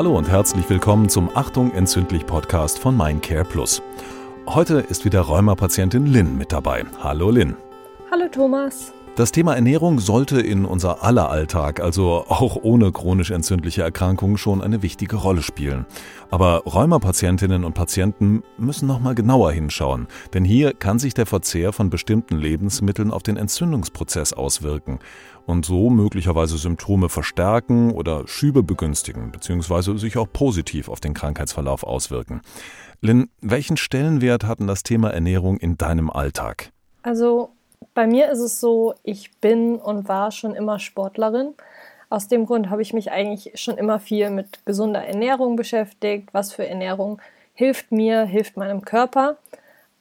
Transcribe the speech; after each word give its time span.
Hallo 0.00 0.16
und 0.16 0.30
herzlich 0.30 0.70
willkommen 0.70 1.10
zum 1.10 1.28
Achtung 1.36 1.72
entzündlich 1.72 2.24
Podcast 2.24 2.78
von 2.78 2.96
Mindcare 2.96 3.44
Plus. 3.44 3.82
Heute 4.46 4.78
ist 4.78 5.04
wieder 5.04 5.20
Rheumapatientin 5.20 6.06
Lynn 6.06 6.38
mit 6.38 6.52
dabei. 6.52 6.86
Hallo 7.02 7.30
Lynn. 7.30 7.54
Hallo 8.10 8.26
Thomas. 8.26 8.94
Das 9.16 9.32
Thema 9.32 9.54
Ernährung 9.54 9.98
sollte 9.98 10.40
in 10.40 10.64
unser 10.64 11.02
aller 11.02 11.28
Alltag, 11.28 11.80
also 11.80 12.24
auch 12.28 12.56
ohne 12.62 12.92
chronisch 12.92 13.30
entzündliche 13.32 13.82
Erkrankungen, 13.82 14.38
schon 14.38 14.62
eine 14.62 14.82
wichtige 14.82 15.16
Rolle 15.16 15.42
spielen. 15.42 15.84
Aber 16.30 16.62
Rheumapatientinnen 16.64 17.64
und 17.64 17.74
Patienten 17.74 18.42
müssen 18.56 18.86
noch 18.86 19.00
mal 19.00 19.14
genauer 19.14 19.52
hinschauen, 19.52 20.06
denn 20.32 20.44
hier 20.44 20.72
kann 20.72 20.98
sich 20.98 21.12
der 21.12 21.26
Verzehr 21.26 21.72
von 21.72 21.90
bestimmten 21.90 22.38
Lebensmitteln 22.38 23.10
auf 23.10 23.22
den 23.22 23.36
Entzündungsprozess 23.36 24.32
auswirken 24.32 25.00
und 25.44 25.66
so 25.66 25.90
möglicherweise 25.90 26.56
Symptome 26.56 27.08
verstärken 27.08 27.90
oder 27.90 28.26
Schübe 28.26 28.62
begünstigen, 28.62 29.32
beziehungsweise 29.32 29.98
sich 29.98 30.16
auch 30.16 30.28
positiv 30.32 30.88
auf 30.88 31.00
den 31.00 31.14
Krankheitsverlauf 31.14 31.82
auswirken. 31.82 32.40
Lynn, 33.00 33.28
welchen 33.42 33.76
Stellenwert 33.76 34.44
hat 34.44 34.60
denn 34.60 34.66
das 34.68 34.84
Thema 34.84 35.10
Ernährung 35.10 35.58
in 35.58 35.76
deinem 35.76 36.10
Alltag? 36.10 36.70
Also 37.02 37.50
bei 37.94 38.06
mir 38.06 38.30
ist 38.30 38.40
es 38.40 38.60
so, 38.60 38.94
ich 39.02 39.32
bin 39.40 39.76
und 39.76 40.08
war 40.08 40.30
schon 40.30 40.54
immer 40.54 40.78
Sportlerin. 40.78 41.54
Aus 42.08 42.28
dem 42.28 42.46
Grund 42.46 42.70
habe 42.70 42.82
ich 42.82 42.92
mich 42.92 43.10
eigentlich 43.12 43.52
schon 43.60 43.78
immer 43.78 44.00
viel 44.00 44.30
mit 44.30 44.64
gesunder 44.66 45.04
Ernährung 45.04 45.56
beschäftigt. 45.56 46.28
Was 46.32 46.52
für 46.52 46.66
Ernährung 46.66 47.20
hilft 47.54 47.92
mir, 47.92 48.24
hilft 48.24 48.56
meinem 48.56 48.82
Körper. 48.84 49.36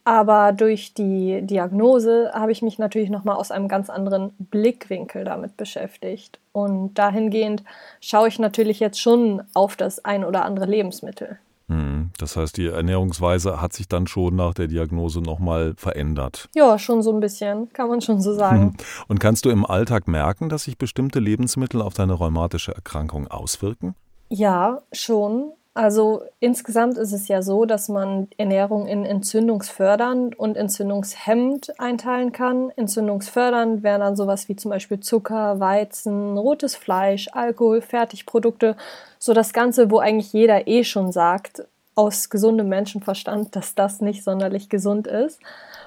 Aber 0.05 0.53
durch 0.53 0.93
die 0.95 1.41
Diagnose 1.43 2.31
habe 2.33 2.51
ich 2.51 2.63
mich 2.63 2.79
natürlich 2.79 3.11
nochmal 3.11 3.35
aus 3.35 3.51
einem 3.51 3.67
ganz 3.67 3.91
anderen 3.91 4.33
Blickwinkel 4.39 5.23
damit 5.23 5.55
beschäftigt. 5.55 6.39
Und 6.51 6.95
dahingehend 6.95 7.63
schaue 8.01 8.27
ich 8.27 8.39
natürlich 8.39 8.79
jetzt 8.79 8.99
schon 8.99 9.43
auf 9.53 9.75
das 9.75 10.03
ein 10.05 10.25
oder 10.25 10.45
andere 10.45 10.65
Lebensmittel. 10.65 11.37
Das 12.17 12.35
heißt, 12.35 12.57
die 12.57 12.67
Ernährungsweise 12.67 13.61
hat 13.61 13.73
sich 13.73 13.87
dann 13.87 14.07
schon 14.07 14.35
nach 14.35 14.53
der 14.53 14.67
Diagnose 14.67 15.21
nochmal 15.21 15.73
verändert. 15.77 16.49
Ja, 16.55 16.79
schon 16.79 17.01
so 17.01 17.11
ein 17.11 17.19
bisschen, 17.19 17.71
kann 17.73 17.89
man 17.89 18.01
schon 18.01 18.21
so 18.21 18.33
sagen. 18.33 18.75
Und 19.07 19.19
kannst 19.19 19.45
du 19.45 19.49
im 19.49 19.65
Alltag 19.65 20.07
merken, 20.07 20.49
dass 20.49 20.63
sich 20.63 20.77
bestimmte 20.77 21.19
Lebensmittel 21.19 21.81
auf 21.81 21.93
deine 21.93 22.13
rheumatische 22.13 22.73
Erkrankung 22.73 23.27
auswirken? 23.27 23.95
Ja, 24.29 24.81
schon. 24.91 25.51
Also 25.79 26.23
insgesamt 26.39 26.97
ist 26.97 27.13
es 27.13 27.27
ja 27.27 27.41
so, 27.41 27.63
dass 27.65 27.89
man 27.89 28.27
Ernährung 28.37 28.87
in 28.87 29.05
entzündungsfördernd 29.05 30.37
und 30.37 30.57
entzündungshemmend 30.57 31.79
einteilen 31.79 32.31
kann. 32.31 32.71
Entzündungsfördernd 32.75 33.81
wären 33.81 34.01
dann 34.01 34.15
sowas 34.15 34.49
wie 34.49 34.55
zum 34.55 34.71
Beispiel 34.71 34.99
Zucker, 34.99 35.59
Weizen, 35.59 36.37
rotes 36.37 36.75
Fleisch, 36.75 37.29
Alkohol, 37.31 37.81
Fertigprodukte, 37.81 38.75
so 39.19 39.33
das 39.33 39.53
Ganze, 39.53 39.89
wo 39.89 39.99
eigentlich 39.99 40.33
jeder 40.33 40.67
eh 40.67 40.83
schon 40.83 41.11
sagt, 41.11 41.63
aus 41.99 42.29
gesundem 42.29 42.69
Menschenverstand, 42.69 43.57
dass 43.57 43.75
das 43.75 43.99
nicht 43.99 44.23
sonderlich 44.23 44.69
gesund 44.69 45.05
ist. 45.05 45.41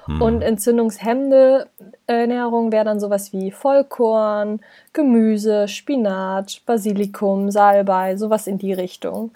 Hm. 0.05 0.21
Und 0.21 0.41
entzündungshemmende 0.43 1.67
Ernährung 2.05 2.71
wäre 2.71 2.85
dann 2.85 2.99
sowas 2.99 3.33
wie 3.33 3.49
Vollkorn, 3.49 4.59
Gemüse, 4.93 5.67
Spinat, 5.67 6.61
Basilikum, 6.67 7.49
Salbei, 7.49 8.15
sowas 8.15 8.45
in 8.45 8.59
die 8.59 8.73
Richtung. 8.73 9.31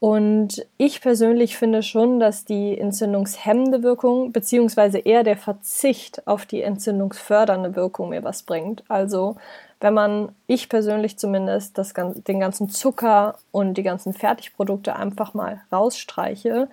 Und 0.00 0.66
ich 0.76 1.00
persönlich 1.00 1.56
finde 1.56 1.84
schon, 1.84 2.18
dass 2.18 2.44
die 2.44 2.76
entzündungshemmende 2.76 3.84
Wirkung 3.84 4.32
beziehungsweise 4.32 4.98
eher 4.98 5.22
der 5.22 5.36
Verzicht 5.36 6.26
auf 6.26 6.46
die 6.46 6.62
entzündungsfördernde 6.62 7.76
Wirkung 7.76 8.08
mir 8.08 8.24
was 8.24 8.42
bringt. 8.42 8.82
Also 8.88 9.36
wenn 9.80 9.94
man, 9.94 10.30
ich 10.46 10.68
persönlich 10.68 11.18
zumindest, 11.18 11.78
das, 11.78 11.92
den 11.94 12.40
ganzen 12.40 12.68
Zucker 12.68 13.38
und 13.52 13.74
die 13.74 13.82
ganzen 13.82 14.12
Fertigprodukte 14.12 14.96
einfach 14.96 15.34
mal 15.34 15.62
rausstreiche, 15.72 16.68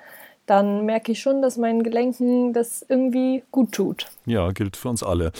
dann 0.46 0.86
merke 0.86 1.12
ich 1.12 1.22
schon, 1.22 1.42
dass 1.42 1.58
meinen 1.58 1.84
Gelenken 1.84 2.54
das 2.54 2.86
irgendwie 2.88 3.44
gut 3.52 3.72
tut. 3.72 4.08
Ja, 4.26 4.52
gilt 4.52 4.78
für 4.78 4.90
uns 4.90 5.04
alle. 5.04 5.32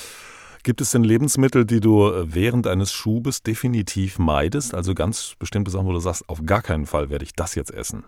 Gibt 0.64 0.82
es 0.82 0.92
denn 0.92 1.04
Lebensmittel, 1.04 1.64
die 1.64 1.80
du 1.80 2.08
äh, 2.08 2.34
während 2.34 2.66
eines 2.66 2.92
Schubes 2.92 3.44
definitiv 3.44 4.18
meidest? 4.18 4.74
Also 4.74 4.96
ganz 4.96 5.36
bestimmte 5.38 5.70
Sachen, 5.70 5.86
wo 5.86 5.92
du 5.92 6.00
sagst, 6.00 6.28
auf 6.28 6.44
gar 6.44 6.64
keinen 6.64 6.88
Fall 6.88 7.12
werde 7.12 7.24
ich 7.24 7.34
das 7.34 7.56
jetzt 7.56 7.72
essen. 7.74 8.04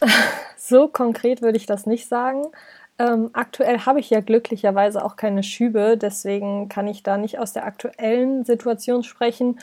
So 0.64 0.86
konkret 0.86 1.42
würde 1.42 1.58
ich 1.58 1.66
das 1.66 1.86
nicht 1.86 2.06
sagen. 2.06 2.44
Ähm, 2.98 3.30
aktuell 3.32 3.80
habe 3.80 4.00
ich 4.00 4.10
ja 4.10 4.20
glücklicherweise 4.20 5.04
auch 5.04 5.16
keine 5.16 5.42
Schübe, 5.42 5.96
deswegen 5.96 6.68
kann 6.68 6.86
ich 6.86 7.02
da 7.02 7.16
nicht 7.16 7.38
aus 7.38 7.52
der 7.52 7.64
aktuellen 7.64 8.44
Situation 8.44 9.02
sprechen. 9.02 9.58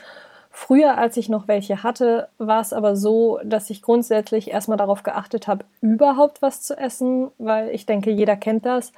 Früher, 0.50 0.98
als 0.98 1.16
ich 1.16 1.28
noch 1.28 1.46
welche 1.48 1.82
hatte, 1.82 2.28
war 2.38 2.60
es 2.60 2.72
aber 2.72 2.96
so, 2.96 3.38
dass 3.44 3.70
ich 3.70 3.82
grundsätzlich 3.82 4.50
erstmal 4.50 4.78
darauf 4.78 5.04
geachtet 5.04 5.46
habe, 5.46 5.64
überhaupt 5.80 6.42
was 6.42 6.62
zu 6.62 6.76
essen, 6.76 7.30
weil 7.38 7.70
ich 7.70 7.86
denke, 7.86 8.10
jeder 8.10 8.36
kennt 8.36 8.66
das 8.66 8.92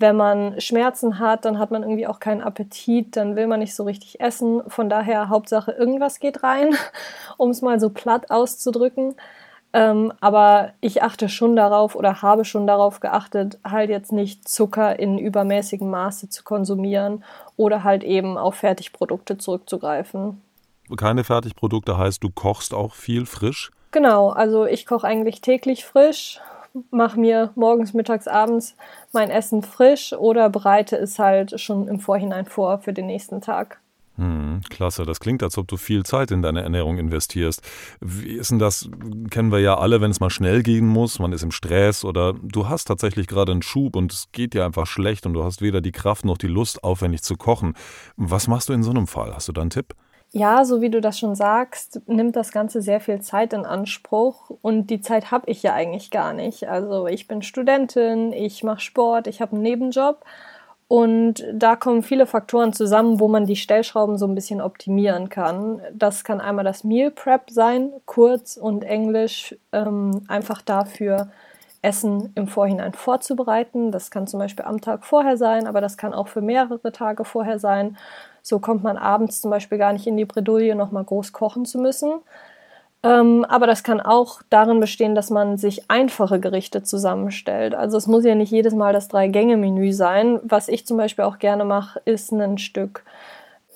wenn 0.00 0.16
man 0.16 0.58
Schmerzen 0.60 1.18
hat, 1.18 1.44
dann 1.44 1.58
hat 1.58 1.70
man 1.70 1.82
irgendwie 1.82 2.06
auch 2.06 2.20
keinen 2.20 2.40
Appetit, 2.40 3.16
dann 3.16 3.36
will 3.36 3.46
man 3.46 3.60
nicht 3.60 3.74
so 3.74 3.84
richtig 3.84 4.18
essen. 4.20 4.62
Von 4.66 4.88
daher 4.88 5.28
Hauptsache 5.28 5.72
irgendwas 5.72 6.20
geht 6.20 6.42
rein, 6.42 6.74
um 7.36 7.50
es 7.50 7.60
mal 7.60 7.78
so 7.78 7.90
platt 7.90 8.30
auszudrücken. 8.30 9.14
Ähm, 9.72 10.12
aber 10.20 10.72
ich 10.80 11.02
achte 11.02 11.28
schon 11.28 11.54
darauf 11.54 11.94
oder 11.94 12.22
habe 12.22 12.44
schon 12.44 12.66
darauf 12.66 13.00
geachtet, 13.00 13.58
halt 13.64 13.88
jetzt 13.88 14.10
nicht 14.10 14.48
Zucker 14.48 14.98
in 14.98 15.18
übermäßigem 15.18 15.88
Maße 15.88 16.28
zu 16.28 16.42
konsumieren 16.42 17.22
oder 17.56 17.84
halt 17.84 18.02
eben 18.02 18.36
auf 18.36 18.56
Fertigprodukte 18.56 19.38
zurückzugreifen. 19.38 20.42
Keine 20.96 21.22
Fertigprodukte 21.22 21.96
heißt, 21.96 22.22
du 22.22 22.30
kochst 22.30 22.74
auch 22.74 22.94
viel 22.94 23.26
frisch? 23.26 23.70
Genau, 23.92 24.30
also 24.30 24.66
ich 24.66 24.86
koche 24.86 25.06
eigentlich 25.06 25.40
täglich 25.40 25.84
frisch 25.84 26.40
mache 26.90 27.18
mir 27.18 27.50
morgens, 27.54 27.94
mittags, 27.94 28.28
abends 28.28 28.76
mein 29.12 29.30
Essen 29.30 29.62
frisch 29.62 30.12
oder 30.12 30.48
bereite 30.48 30.96
es 30.96 31.18
halt 31.18 31.60
schon 31.60 31.88
im 31.88 32.00
Vorhinein 32.00 32.46
vor 32.46 32.78
für 32.78 32.92
den 32.92 33.06
nächsten 33.06 33.40
Tag. 33.40 33.80
Hm, 34.20 34.60
klasse, 34.68 35.06
das 35.06 35.18
klingt, 35.18 35.42
als 35.42 35.56
ob 35.56 35.66
du 35.66 35.78
viel 35.78 36.04
Zeit 36.04 36.30
in 36.30 36.42
deine 36.42 36.60
Ernährung 36.60 36.98
investierst. 36.98 37.62
Wie 38.00 38.32
ist 38.32 38.50
denn 38.50 38.58
das? 38.58 38.90
Kennen 39.30 39.50
wir 39.50 39.60
ja 39.60 39.78
alle, 39.78 40.02
wenn 40.02 40.10
es 40.10 40.20
mal 40.20 40.28
schnell 40.28 40.62
gehen 40.62 40.86
muss, 40.86 41.18
man 41.20 41.32
ist 41.32 41.42
im 41.42 41.50
Stress 41.50 42.04
oder 42.04 42.34
du 42.34 42.68
hast 42.68 42.84
tatsächlich 42.84 43.28
gerade 43.28 43.52
einen 43.52 43.62
Schub 43.62 43.96
und 43.96 44.12
es 44.12 44.30
geht 44.30 44.52
dir 44.52 44.66
einfach 44.66 44.86
schlecht 44.86 45.24
und 45.24 45.32
du 45.32 45.42
hast 45.42 45.62
weder 45.62 45.80
die 45.80 45.90
Kraft 45.90 46.26
noch 46.26 46.36
die 46.36 46.48
Lust, 46.48 46.84
aufwendig 46.84 47.22
zu 47.22 47.36
kochen. 47.36 47.72
Was 48.18 48.46
machst 48.46 48.68
du 48.68 48.74
in 48.74 48.82
so 48.82 48.90
einem 48.90 49.06
Fall? 49.06 49.34
Hast 49.34 49.48
du 49.48 49.52
da 49.52 49.62
einen 49.62 49.70
Tipp? 49.70 49.94
Ja, 50.32 50.66
so 50.66 50.82
wie 50.82 50.90
du 50.90 51.00
das 51.00 51.18
schon 51.18 51.34
sagst, 51.34 52.02
nimmt 52.06 52.36
das 52.36 52.52
Ganze 52.52 52.82
sehr 52.82 53.00
viel 53.00 53.22
Zeit 53.22 53.54
in 53.54 53.64
Anspruch 53.64 54.50
und 54.60 54.88
die 54.88 55.00
Zeit 55.00 55.30
habe 55.30 55.50
ich 55.50 55.62
ja 55.62 55.72
eigentlich 55.72 56.10
gar 56.10 56.34
nicht. 56.34 56.68
Also 56.68 57.06
ich 57.06 57.26
bin 57.26 57.40
Studentin, 57.40 58.34
ich 58.34 58.62
mache 58.62 58.80
Sport, 58.80 59.28
ich 59.28 59.40
habe 59.40 59.52
einen 59.52 59.62
Nebenjob 59.62 60.26
und 60.90 61.44
da 61.52 61.76
kommen 61.76 62.02
viele 62.02 62.26
Faktoren 62.26 62.72
zusammen, 62.72 63.20
wo 63.20 63.28
man 63.28 63.46
die 63.46 63.54
Stellschrauben 63.54 64.18
so 64.18 64.26
ein 64.26 64.34
bisschen 64.34 64.60
optimieren 64.60 65.28
kann. 65.28 65.80
Das 65.92 66.24
kann 66.24 66.40
einmal 66.40 66.64
das 66.64 66.82
Meal 66.82 67.12
Prep 67.12 67.48
sein, 67.48 67.92
kurz 68.06 68.56
und 68.56 68.82
englisch, 68.82 69.54
ähm, 69.70 70.22
einfach 70.26 70.62
dafür 70.62 71.28
Essen 71.80 72.32
im 72.34 72.48
Vorhinein 72.48 72.92
vorzubereiten. 72.92 73.92
Das 73.92 74.10
kann 74.10 74.26
zum 74.26 74.40
Beispiel 74.40 74.64
am 74.64 74.80
Tag 74.80 75.06
vorher 75.06 75.36
sein, 75.36 75.68
aber 75.68 75.80
das 75.80 75.96
kann 75.96 76.12
auch 76.12 76.26
für 76.26 76.40
mehrere 76.40 76.90
Tage 76.90 77.24
vorher 77.24 77.60
sein. 77.60 77.96
So 78.42 78.58
kommt 78.58 78.82
man 78.82 78.96
abends 78.96 79.42
zum 79.42 79.52
Beispiel 79.52 79.78
gar 79.78 79.92
nicht 79.92 80.08
in 80.08 80.16
die 80.16 80.24
Bredouille, 80.24 80.74
nochmal 80.74 81.04
groß 81.04 81.32
kochen 81.32 81.66
zu 81.66 81.78
müssen. 81.78 82.14
Ähm, 83.02 83.46
aber 83.48 83.66
das 83.66 83.82
kann 83.82 84.00
auch 84.00 84.42
darin 84.50 84.78
bestehen, 84.78 85.14
dass 85.14 85.30
man 85.30 85.56
sich 85.56 85.90
einfache 85.90 86.38
Gerichte 86.38 86.82
zusammenstellt. 86.82 87.74
Also 87.74 87.96
es 87.96 88.06
muss 88.06 88.24
ja 88.24 88.34
nicht 88.34 88.52
jedes 88.52 88.74
Mal 88.74 88.92
das 88.92 89.08
Drei-Gänge-Menü 89.08 89.92
sein. 89.92 90.38
Was 90.42 90.68
ich 90.68 90.86
zum 90.86 90.98
Beispiel 90.98 91.24
auch 91.24 91.38
gerne 91.38 91.64
mache, 91.64 92.00
ist 92.04 92.30
ein 92.32 92.58
Stück 92.58 93.04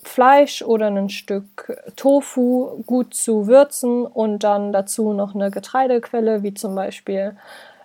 Fleisch 0.03 0.61
oder 0.63 0.89
ein 0.89 1.09
Stück 1.09 1.81
Tofu 1.97 2.83
gut 2.85 3.15
zu 3.15 3.47
würzen 3.47 4.05
und 4.05 4.45
dann 4.45 4.73
dazu 4.73 5.15
noch 5.15 5.35
eine 5.35 5.51
Getreidequelle, 5.51 6.43
wie 6.43 6.53
zum 6.53 6.75
Beispiel 6.75 7.37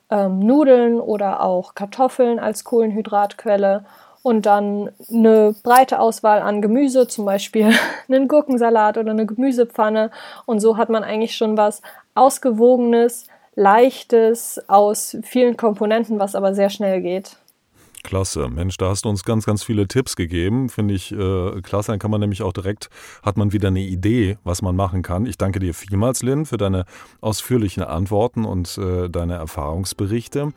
ähm, 0.09 0.39
Nudeln 0.39 0.99
oder 0.99 1.41
auch 1.41 1.75
Kartoffeln 1.75 2.39
als 2.39 2.65
Kohlenhydratquelle 2.65 3.85
und 4.21 4.45
dann 4.45 4.91
eine 5.09 5.55
breite 5.63 5.99
Auswahl 5.99 6.41
an 6.41 6.61
Gemüse, 6.61 7.07
zum 7.07 7.25
Beispiel 7.25 7.71
einen 8.07 8.27
Gurkensalat 8.27 8.97
oder 8.97 9.11
eine 9.11 9.25
Gemüsepfanne. 9.25 10.11
Und 10.45 10.59
so 10.59 10.77
hat 10.77 10.89
man 10.89 11.03
eigentlich 11.03 11.35
schon 11.35 11.57
was 11.57 11.81
Ausgewogenes, 12.15 13.25
Leichtes 13.55 14.61
aus 14.67 15.17
vielen 15.23 15.57
Komponenten, 15.57 16.19
was 16.19 16.35
aber 16.35 16.53
sehr 16.53 16.69
schnell 16.69 17.01
geht. 17.01 17.37
Klasse. 18.03 18.47
Mensch, 18.49 18.77
da 18.77 18.89
hast 18.89 19.05
du 19.05 19.09
uns 19.09 19.23
ganz, 19.23 19.45
ganz 19.45 19.63
viele 19.63 19.87
Tipps 19.87 20.15
gegeben. 20.15 20.69
Finde 20.69 20.93
ich 20.93 21.11
äh, 21.11 21.61
klasse. 21.61 21.91
Dann 21.91 21.99
kann 21.99 22.11
man 22.11 22.21
nämlich 22.21 22.41
auch 22.41 22.53
direkt, 22.53 22.89
hat 23.23 23.37
man 23.37 23.51
wieder 23.53 23.69
eine 23.69 23.81
Idee, 23.81 24.37
was 24.43 24.61
man 24.61 24.75
machen 24.75 25.01
kann. 25.01 25.25
Ich 25.25 25.37
danke 25.37 25.59
dir 25.59 25.73
vielmals, 25.73 26.23
Lynn, 26.23 26.45
für 26.45 26.57
deine 26.57 26.85
ausführlichen 27.21 27.83
Antworten 27.83 28.45
und 28.45 28.77
äh, 28.77 29.09
deine 29.09 29.35
Erfahrungsberichte. 29.35 30.53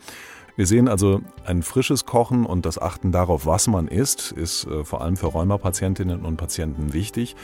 Wir 0.55 0.67
sehen 0.67 0.87
also, 0.87 1.23
ein 1.47 1.63
frisches 1.63 2.05
Kochen 2.05 2.45
und 2.45 2.67
das 2.67 2.79
Achten 2.79 3.11
darauf, 3.11 3.47
was 3.47 3.69
man 3.69 3.89
isst, 3.89 4.33
ist 4.33 4.67
äh, 4.67 4.85
vor 4.85 5.01
allem 5.01 5.17
für 5.17 5.29
Rheumapatientinnen 5.29 6.25
und 6.25 6.37
Patienten 6.37 6.93
wichtig. 6.93 7.37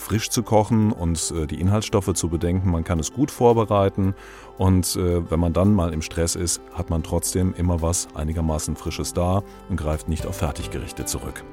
Frisch 0.00 0.30
zu 0.30 0.42
kochen 0.42 0.92
und 0.92 1.32
äh, 1.36 1.46
die 1.46 1.60
Inhaltsstoffe 1.60 2.12
zu 2.14 2.28
bedenken. 2.28 2.70
Man 2.70 2.84
kann 2.84 2.98
es 2.98 3.12
gut 3.12 3.30
vorbereiten 3.30 4.14
und 4.58 4.96
äh, 4.96 5.30
wenn 5.30 5.40
man 5.40 5.52
dann 5.52 5.74
mal 5.74 5.92
im 5.92 6.02
Stress 6.02 6.34
ist, 6.34 6.60
hat 6.74 6.90
man 6.90 7.02
trotzdem 7.02 7.54
immer 7.56 7.82
was 7.82 8.08
einigermaßen 8.14 8.76
Frisches 8.76 9.12
da 9.12 9.42
und 9.68 9.76
greift 9.76 10.08
nicht 10.08 10.26
auf 10.26 10.36
Fertiggerichte 10.36 11.04
zurück. 11.04 11.44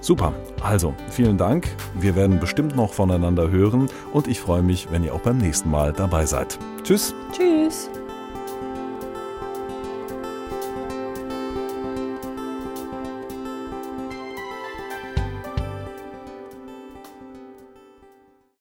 Super, 0.00 0.34
also 0.62 0.94
vielen 1.10 1.38
Dank. 1.38 1.68
Wir 1.98 2.14
werden 2.14 2.38
bestimmt 2.38 2.76
noch 2.76 2.92
voneinander 2.92 3.50
hören 3.50 3.88
und 4.12 4.28
ich 4.28 4.40
freue 4.40 4.62
mich, 4.62 4.88
wenn 4.90 5.04
ihr 5.04 5.14
auch 5.14 5.22
beim 5.22 5.38
nächsten 5.38 5.70
Mal 5.70 5.92
dabei 5.92 6.26
seid. 6.26 6.58
Tschüss. 6.82 7.14
Tschüss. 7.32 7.88